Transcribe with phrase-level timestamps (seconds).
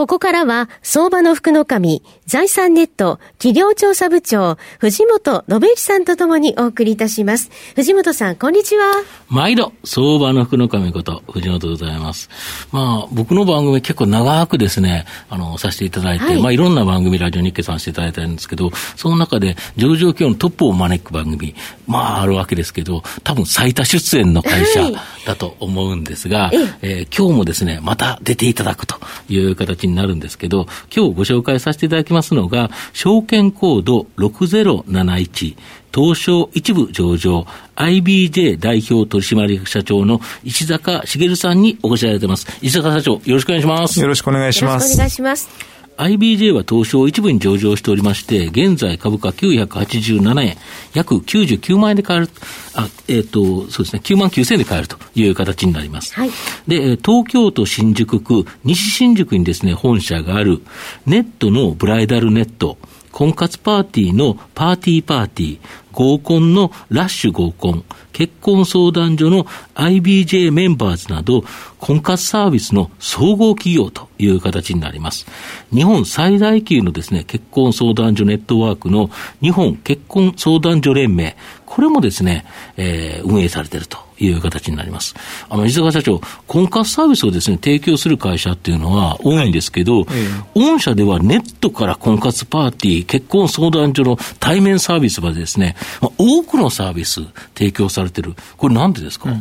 [0.00, 7.50] ここからは、相場の福の神、財産ネット、企業調査部長、藤本信之さんとともにお送りいたします。
[7.74, 9.02] 藤本さん、こんにちは。
[9.28, 12.30] 毎度、相場の福の神こと、藤本でございます。
[12.72, 21.54] まあ、僕の番組結構長くですね、あの、させていただいて、はい、まあ、いろんな番組、ラジオ日経させていただいてるんですけど、その中で、上場企業のトップを招く番組、
[21.86, 24.80] まあ、あるわけですけど、多分最多出演の会社
[25.26, 28.96] だと思うんですが、はい、えー、今日もですね、また出ていただくと
[29.28, 35.56] いう形にになるんですけど、今日ご紹介させていただきますのが、証券コード6071、
[35.94, 42.46] 東証一部上場、IBJ 代表取締役社長の石坂茂さんにお越しいただいてます。
[42.62, 44.00] 石坂社長、よろしくお願いします。
[44.00, 44.72] よろしくお願いします。
[44.72, 45.79] よろしくお願いします。
[46.00, 50.56] IBJ は東証一部に上場しておりまして、現在株価987円、
[50.94, 52.28] 約99万円で買える、
[52.74, 56.14] あ、えっ、ー、と、そうですね、9万9000円で買えるという形になります。
[56.14, 56.30] はい、
[56.66, 60.62] で、東京都新宿区、西新宿にですね、本社がある、
[61.04, 62.78] ネットのブライダルネット、
[63.12, 65.58] 婚活パーティーのパーティーパーティー、
[65.92, 71.44] 合コンのラッシュ合コン、結婚相談所の IBJ メンバーズなど、
[71.78, 75.26] 婚活サービスの総合企業という形になります。
[75.72, 79.10] 日本最大級のですね、結婚相談所ネットワークの
[79.40, 82.44] 日本結婚相談所連盟、これもですね、
[82.76, 85.14] えー、運営されているという形になります。
[85.48, 90.06] あの、石坂社長、婚活サービスをですね、提供する会社っていうのは多いんですけど、はい
[90.54, 97.20] 御社ではネットから婚活パーティー、結婚相談所の対面サービスまでですね、まあ、多くのサービス
[97.54, 98.34] 提供されてる。
[98.56, 99.40] これなんでですか、うん、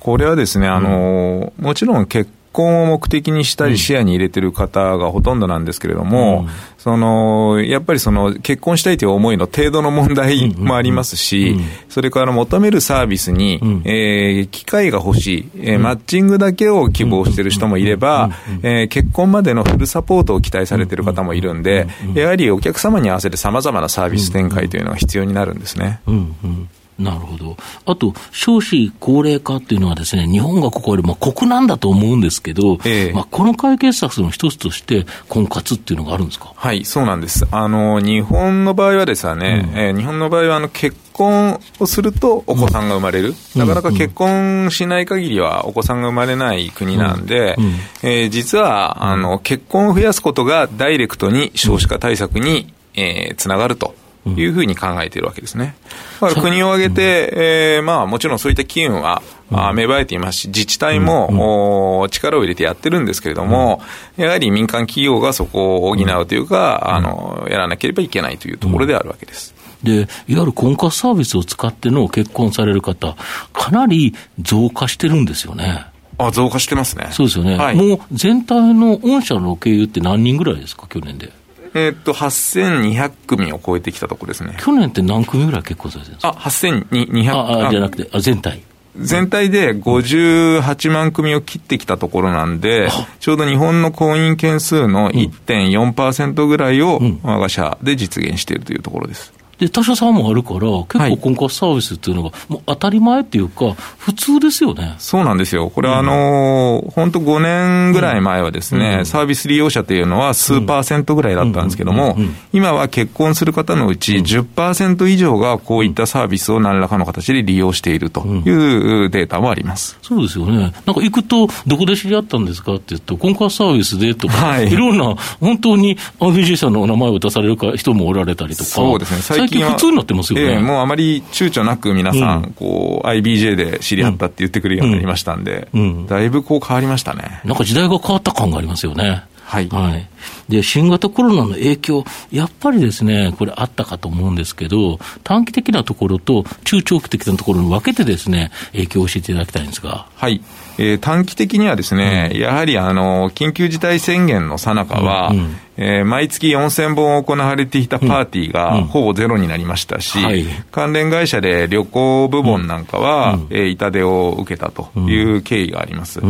[0.00, 6.48] これはですね、あの、もちろん結婚を目的にしたり視野に入れてる方がほとんどなんですけれども、うん、
[6.78, 11.56] その、やっぱりその結婚したいという思いの程度の問題もありますし、
[11.88, 18.30] それから求めるサービスに、うん、えー、機会が欲しい、えー、マッチングだけを希望している人もいれば、
[18.62, 26.00] えー、結婚までのフルサポートを期待されている方もいるんで、やはりお客様に合わせて様々なサービス展開というのが必要になるんですね。
[26.06, 26.36] うん。
[26.44, 26.68] うん
[27.02, 27.56] なるほど。
[27.86, 36.52] あと、少子高齢化っていうのはですね、日本がここよりも国難だと思うんですけど、ええ、まあ、この解決策の一つとして、婚活っていうのがあるんですか？
[36.54, 37.46] はい、そうなんです。
[37.50, 53.94] あの、日本の場合はですね、うん、えー、日本の場合はあの結婚をするとお子さんが生まれる、うん、なかなか結婚しない限りはお子さんが生まれない国なんで、うん、えー、実はあの結婚を増やすことがダイレクトに少子化対策に、えー、つながると
[54.26, 55.74] いうふうに考えているわけですね。
[56.20, 63.82] だから国を挙げて、えー、まあもちろんそういった機運は、あ芽生えていますし、自治体も、力を入れてやってるんですけれども、
[64.16, 69.54] やはり民間企業がそこを補うというか、あの、やらなければいけないというところであるわけです。
[69.82, 73.16] で、いわゆる婚活サービスを使っての結婚される方、
[73.52, 75.86] かなり増加してるんですよね。
[76.18, 77.08] あ、増加してますね。
[77.10, 77.56] そうですよね。
[77.56, 81.32] はい、もう全体の御社の経由って何人ぐらいですか、去年で？
[81.74, 84.56] えっと、8200組を超えてきたところですね。
[84.60, 86.28] 去年って何組ぐらい結婚されてるんですか？
[86.30, 88.62] あ、8200ああ、じゃなくて、あ、全体。
[88.94, 92.90] 全体で58万組を切ってきたところなんで、
[93.20, 99.32] ちょうど日本の婚姻件数の1.4%ぐらいを我が社で実現しているというところです。
[99.62, 104.96] で、他社さんもあるから、結構婚活サービスっていうのが、もう当たり前っていうか、普通ですよね。
[104.98, 105.70] そうなんですよ。
[105.70, 112.16] これは、あの、本当5年ぐらい前はですね、うん、サービス利用者というのは数パーセントぐらいだったんですけども、
[112.52, 119.96] 今は結婚する方のうち10%以上がこういったサービスを何らかの形で利用しているというデータもあります。
[120.02, 120.58] そうですよね。
[120.58, 128.70] なんか行くと、どこで知り合ったんですかって言うと、婚活サービスでとか、はい、いろんな、本当に RBG さんのお名前を出される人もおられたりとか。
[128.70, 129.22] そうですね。
[129.22, 130.54] 最近普通になってますよね。
[130.54, 137.40] えー、もうあまり躊躇なく皆さん、うん、こう、IBJ で知り合ったって言ってくるようになりましたんで、うんうん、だいぶこう変わりましたね。
[137.44, 139.24] なんか時代が変わった感がありますよね。
[139.52, 139.68] はい。
[139.68, 140.08] はい。
[140.48, 150.06] で、新型コロナの影響、やっぱりですね、これあったかと思うんですけど、短期的なところと中長期的なところに分けてですね、影響を教えていただきたいんですが。
[150.14, 150.40] はい。
[150.78, 166.20] えー、短期的にはですね、うん、やはりあの、緊急事態宣言の最中は、うん、えー、毎月4000本行われていたパーティーがほぼゼロになりましたし、うんはい、関連会社で旅行部門なんかは、うん、えー、痛手を受けたという経緯があります。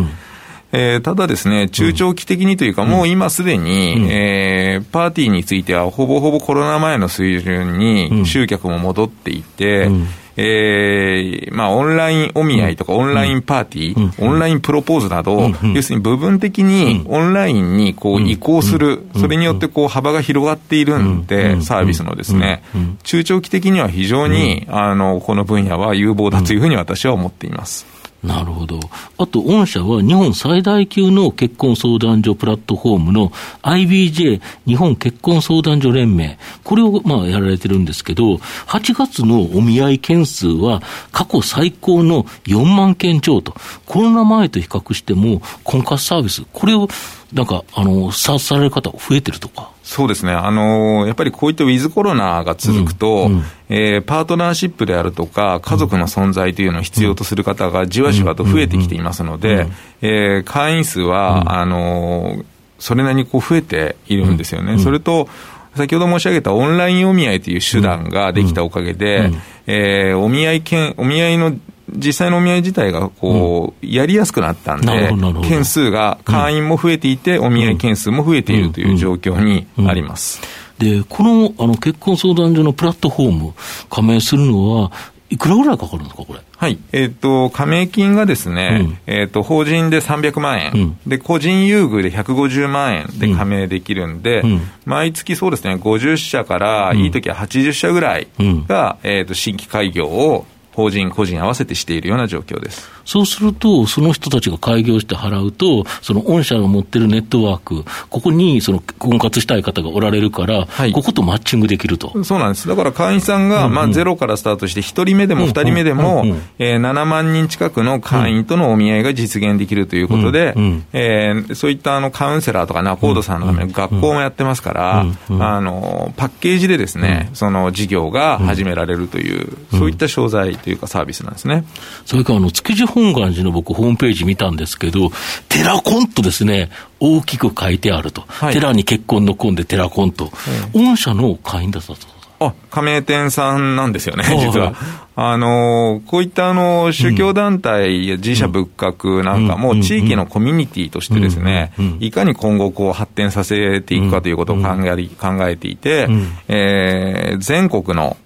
[0.75, 10.07] えー、ただですね、中長期的にというか、うん、もう今すでに、うん、えー、パーティーについては、ほぼほぼコロナ前の水準に集客も戻っていて、うん、
[10.37, 22.63] えー、まあ、オンラインお見合いとか、オンラインパーティー、オンラインプロポーズなど、要するに部分的にオンラインにこう移行する、それによってこう幅が広がっているんで、サービスのですね、
[23.03, 28.02] 中長期的には非常に、あの、この分野は有望だというふうに私は思っています。
[28.23, 28.79] なるほど。
[29.19, 33.31] あと、御社は日本最大級の結婚相談所プラットフォームの
[33.63, 38.37] IBJ 日本結婚相談所連盟、これをまあやられてるんですけど、
[38.67, 43.55] 8月のお見合い件数は過去最高の4万件超と、
[43.87, 46.89] コロナ前と比較しても婚活サービス、これを
[47.33, 49.72] なんか、あの、サーされる方増えてるとか。
[49.83, 50.33] そうですね。
[50.33, 59.67] あの、やっぱりこういったウィズコロナが続くと、うんうん、えー、パートナーシップであるとか、家族の存在というのを必要とする方がじわじわと増えてきていますので、
[60.01, 62.45] えー、会員数は、あの、
[62.79, 64.79] それなりにこう増えているんですよね。
[64.79, 65.29] それと、
[65.75, 69.31] 先ほど申し上げたオンラインお見合いという手段ができたおかげで、
[69.67, 71.57] えー、お見合い件、お見合いの
[71.95, 75.13] 実際のお見合い自体がこう、やりやすくなったんで、
[75.47, 80.41] 件数が、会員も増えていて、お見合い件数も増えているという状況にあります。
[80.79, 83.55] で、このあの結婚相談所のプラットフォーム、
[83.91, 84.93] 加盟するのは、
[85.33, 86.41] いくらぐらいかかるんですか、これ？
[86.59, 86.79] はい。
[86.93, 98.29] えっ、ー、と、加盟金がですね、うん、えっ、ー、と、法人で300万円、うん、で、個人優遇で150万円で加盟できるんで、うん、毎月そうですね、50社から、いい時は80社ぐらい
[98.69, 102.91] が、えっ、ー、と、新規開業を法人、個人合わせてしているような状況です。
[103.05, 112.25] そうすると、その人たちが開業して払うと、その御社が持ってるネットワーク、ここにその婚活したい方がおられるから、はい、こことマッチングできると。
[112.25, 112.69] そうなんです。
[112.69, 116.25] だから会員さんが、まあ、ゼロからスタートして、1人目でも2人目でも、
[116.59, 120.55] えー、7万人近くの会員とのお見合いが実現できるということで、
[120.93, 131.65] えー、そういったあのカウンセラーとかナコードさんのための学校もやってますから、あの、パッケージでですね、その事業が始められるという、そういった商材というかサービスなんですね。
[132.07, 135.11] それからあの、築地本願寺の僕ホームページ見たんですけど、
[135.49, 136.71] テラコンとですね、
[137.01, 138.25] 大きく書いてあると。
[138.29, 140.31] はい、寺に結婚の婚でテラコンと。
[140.73, 141.97] 御社の会員だったと。
[142.41, 144.75] あ、加盟店さんなんですよね、実は。
[145.15, 156.09] あの、こういったあの、宗教団体や自社仏閣なんかも地域のコミュニティとしてですね、いかに今後こう発展させていくかということを考え考えていて、
[156.49, 158.17] えー、全国の、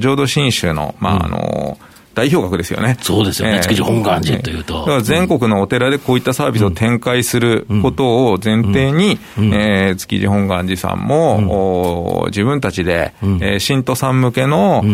[0.00, 1.78] 浄土真宗の、まあ、あの、
[2.14, 2.96] 代表格ですよね。
[3.00, 4.80] そうですよね、築地本願寺というと。
[4.80, 14.84] だから全国のお寺でこういったサービスを展開することを前提に、え築地本願寺さんも、自分たちで、え信徒さん向けの、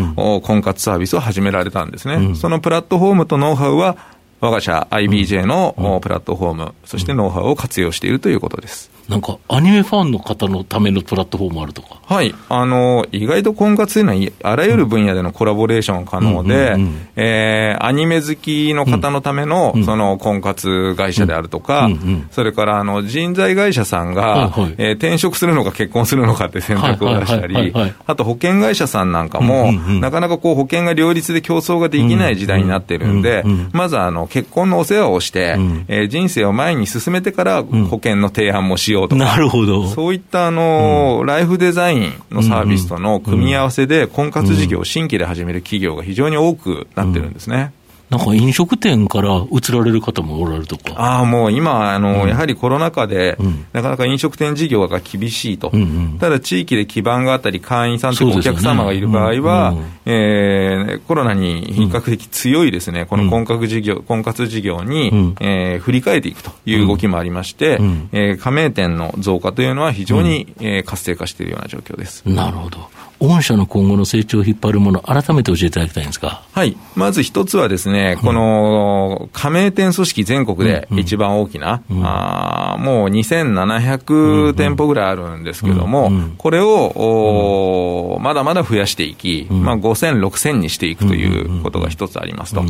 [0.43, 2.35] 婚活サービスを始められたんですね。
[2.35, 3.97] そのプラットフォームとノウハウは、
[4.41, 8.91] 我が社 IBJ のプラットフォーム、そしてノウハウを活用しているということです。
[9.09, 12.01] なんか、アニメファンの方のためのプラットフォームあるとか？
[12.07, 12.35] はい。
[12.49, 16.77] あの、意外と婚活というのは、あらゆる分野でのコラボレーション可能で、
[17.15, 27.73] えアニメ好きの方のための、うん、その婚活会社であるとか、うんうん、それから、あの、人材会社さんが、はいはい、えー、転職するのか結婚するのかって選択を出したり、
[28.07, 39.87] あと保険会社さんなんかも、うんうんうん、なかなかこう保険が両立で競争ができない時代になってるんで、まずあの、結婚のお世話をして、うん、えー、人生を前に進めてから保険の提案もしようとか、なるほど。
[39.89, 47.73] そういったあの、うん、ライフデザインのサービスとの組み合わせで、婚活事業を新規で始める企業が非常に多くなってるんですね。
[48.09, 50.95] なんか飲食店から移られる方もおられるとか。
[50.97, 55.71] ああ、もう今、あの、うん、やはりコロナ禍で、うん、なかなか飲食店事業が厳しいと。
[55.73, 55.85] うんう
[56.15, 72.23] ん、ただ、地域で基盤があったり、会員さんとかお客様がいる場合は、ねうんうん、えー、コロナに比較的強いですね、この婚活事業、婚活事業に、うん、えー、振り返っていくという動きもありまして、うん、えー、加盟店の増加というのは非常に、うん、えー、活性化しているような状況です。
[72.25, 72.89] なるほど。
[73.21, 76.43] 御社の今後の成長を引っ張るもの、改めて教えていただきたいんですか。
[76.53, 76.77] はい。
[76.95, 81.99] まず一つはですね、この加盟店組織全国で一番大きな、うん。
[81.99, 92.65] うん、あもう2700店舗ぐらいあるんですけども、うんうん、これを、まだまだ増やしていき、まあ、5000、6000にしていくということが一つありますと。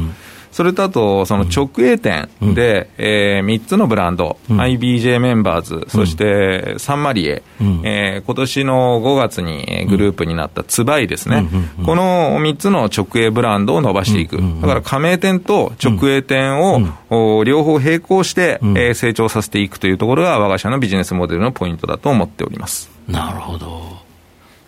[0.57, 11.47] それとあと、その直営店で、うん、えー、3つのブランド、うん、IBJ メンバーズ、そしてサンマリエ、うん、えー、今年の5月にグループになったツバイですね、
[11.85, 22.91] この3つの直営ブランドを伸ばしていく、だから加盟店と直営店を、両方並行して、えー、成長させていくというところが、我が社のビジネスモデルのポイントだと思っております。
[23.07, 23.96] なるほど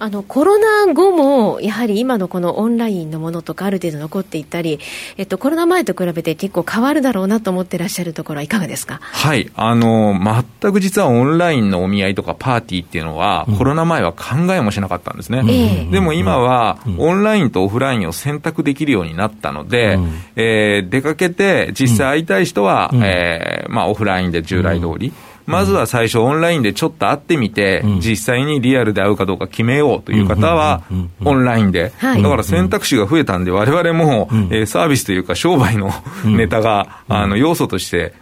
[0.00, 4.78] あのコロナ後も、やはり今のこのオンラインのものとか、ある程度残っていったり、
[5.16, 9.00] えっと、コロナ前と比べて結構変わるだろうなと思ってらっしゃるところは、いかがですか？
[9.02, 9.50] はい。
[9.56, 10.14] あの
[10.60, 15.40] 全く実はオンラインのお見合いとかパーティーっていうのは、うん、コロナ前は考えもしなかったんですね。
[15.40, 25.12] うん、でも今は、オンラインとオフラインを選択できるようになったので、うん、えー、出かけて、実際会いたい人は、うん、えー、まあ、オフラインで従来通り。
[25.48, 30.82] まずは最初、オンラインでちょっと会ってみて、うん、実際にリアルで会うかどうか決めようという方は、
[31.24, 35.90] オンラインで、だから選択肢が増えたんで、われわれも、えー、サービスというか、商売の
[36.26, 38.12] ネタが、あの要素として、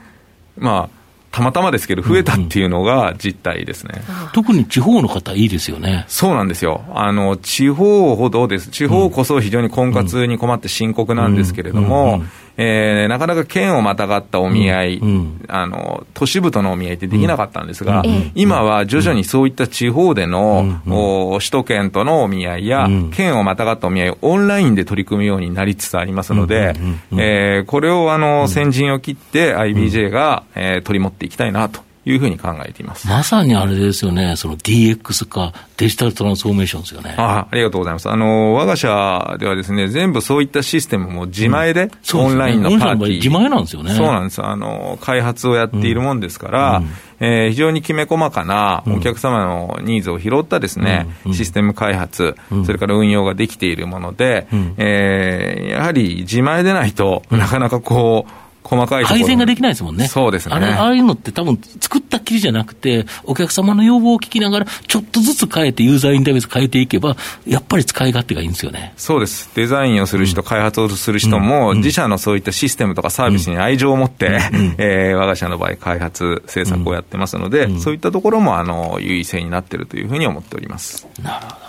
[0.57, 0.97] まあ、
[1.33, 6.05] たまたまですけど、増えたっていうのが実態ですね、うんうん、特に地方の方、いいですよね。
[6.07, 12.23] そうなんですよ、あの地方ほどです、地方こそ非常に婚活に困って深刻なんですけれども、
[12.59, 26.75] えー、なかなか県をまたがったお見合い、うんうん、あの、都市部とのお見合いってできなかったんですが、うん、今は徐々にそういった地方での、うん、首都圏とのお見合いや、県をまたがったお見合いをオンラインで取り組むようになりつつありますので、
[27.13, 33.09] えー、これをあの、先陣を切って IBJ が、えー、取り持っていきたいなというふうに考えています。
[33.09, 37.15] まさにあれですよね、その DX 化、デジタルトランスフォーメーションですよね。
[37.19, 38.09] あありがとうございます。
[38.09, 43.93] あの、我が社ではですね、全部そういったシステムも自前で、うん、オンラインのパーティー、自前なんですよね。
[43.95, 44.41] そうなんです。
[44.41, 46.85] あの、開発をやっているもんですから、うん。
[46.85, 46.91] うん。
[47.19, 60.09] えー、非常にきめ細かなお客様のニーズを拾ったですね、うん、システム開発、うん、それから運用ができているもので、うん、えー、やはり自前でないとなかなかこう、細かい改善ができないですもんね。
[60.09, 60.55] そうですね。
[60.55, 68.93] あれ、ああいうのって多分作ったきりじゃなくて、お客様の要望を聞きながら、ちょっとずつ変えて、ユーザーインターフェース変えていけば、やっぱり使い勝手がいいんですよね。
[68.97, 69.51] そうです。
[69.55, 81.07] デザインをする人、うん、開発をする人も、自社のそういったシステムとかサービスに愛情を持って、うん、えー、我が社の場合、開発、制作をやってますので、そういったところも、あの、優位性になっているというふうに思っております。
[81.23, 81.66] なるほど。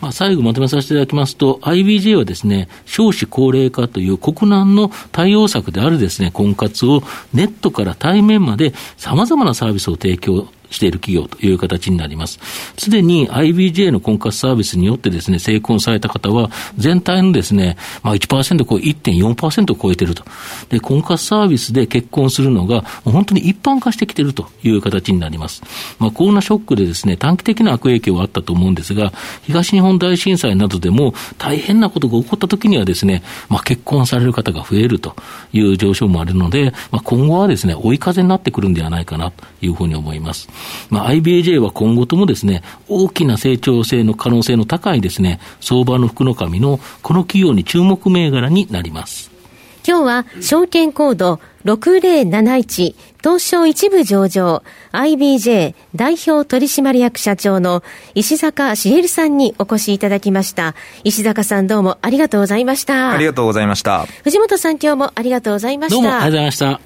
[0.00, 12.38] まあ、最後まとめさせていただきますと、IBJ はですね、少子高齢化という国難の対応策であるですね、婚活をネットから対面まで様々なサービスを提供している企業という形になります。
[12.78, 20.24] すでに IBJ の婚活サービスによってですね、成婚された方は、全体のですね、まあ1%こう1.4%を超えていると。
[20.68, 25.62] で、婚活サービスで結婚するのが、本当に一般化してきているという形になります。
[25.98, 29.12] まあコロナショックでですね、短期的な悪影響はあったと思うんですが、
[29.44, 35.16] 東日本大震災などでも大変なことが起こった時にはですね、まあ結婚される方が増えると
[35.52, 40.48] いう上昇もあるので、まあ今後はですね、追い風になってくるんではないかなというふうに思います。
[40.90, 49.36] まあ、IBJ は今後ともですね、大きな成長性の可能性の高いですね、相場の福の神のこの企業に注目銘柄になります。
[49.86, 57.84] 今日は証券コード6071東証一部上場 IBJ 代表取締役社長の
[58.14, 60.74] 石坂茂さんにお越しいただきました。
[61.04, 63.10] 石坂さんどうもありがとうございました。
[63.10, 64.06] ありがとうございました。
[64.24, 65.94] 藤本さん今日もありがとうございました。
[65.94, 66.85] どうもありがとうございました。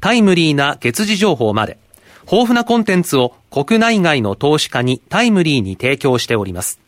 [0.00, 1.78] タイムリーな月次情報まで、
[2.24, 6.80] 豊富なコンテンツを国内外の投資家にタイムリーに提供しております。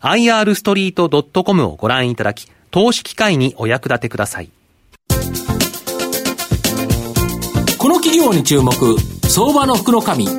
[0.00, 4.50] irstreet.com をご覧いただき、投資機会にお役立てください。
[7.78, 8.72] この企業に注目、
[9.28, 10.26] 相場の福の神。
[10.26, 10.32] こ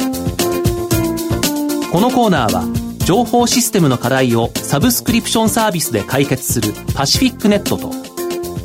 [1.99, 2.63] のコーナーは、
[3.05, 7.91] 情報システムの課題をサブスクリプションサービスで解決するパシフィックネットと、